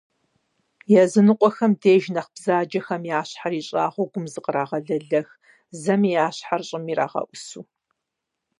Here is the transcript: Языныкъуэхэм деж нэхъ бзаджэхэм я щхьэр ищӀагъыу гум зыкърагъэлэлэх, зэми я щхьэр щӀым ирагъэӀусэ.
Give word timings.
Языныкъуэхэм 1.03 1.71
деж 1.81 2.03
нэхъ 2.13 2.31
бзаджэхэм 2.35 3.03
я 3.17 3.21
щхьэр 3.29 3.53
ищӀагъыу 3.59 4.07
гум 4.11 4.25
зыкърагъэлэлэх, 4.33 5.27
зэми 5.81 6.09
я 6.25 6.27
щхьэр 6.35 6.61
щӀым 6.67 6.85
ирагъэӀусэ. 6.91 7.59